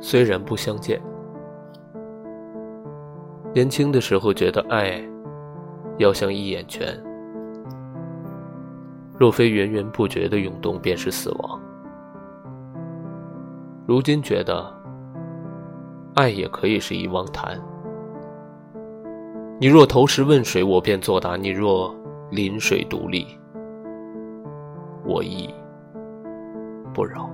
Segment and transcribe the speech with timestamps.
[0.00, 1.00] 虽然不相见。
[3.54, 5.02] 年轻的时候觉得爱
[5.96, 7.02] 要像一眼泉
[9.18, 11.60] 若非源源不绝的涌动便是死亡。
[13.86, 14.72] 如今觉得
[16.14, 17.58] 爱也可以是一汪潭。
[19.58, 21.92] 你若投石问水我便作答你若
[22.30, 23.26] 临水独立
[25.04, 25.52] 我亦
[26.94, 27.28] 不饶。